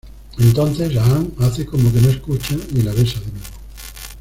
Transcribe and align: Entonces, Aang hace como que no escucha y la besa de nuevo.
Entonces, 0.39 0.97
Aang 0.97 1.31
hace 1.41 1.63
como 1.67 1.93
que 1.93 2.01
no 2.01 2.09
escucha 2.09 2.55
y 2.73 2.81
la 2.81 2.91
besa 2.91 3.19
de 3.19 3.27
nuevo. 3.27 3.45